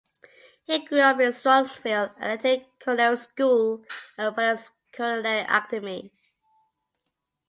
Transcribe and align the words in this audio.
He 0.63 0.83
grew 0.83 1.01
up 1.01 1.19
in 1.19 1.31
Strongsville 1.31 2.15
and 2.17 2.31
attended 2.31 2.65
culinary 2.79 3.17
school 3.17 3.85
at 4.17 4.31
the 4.33 4.33
Polaris 4.33 4.67
Culinary 4.91 5.41
Academy. 5.41 6.11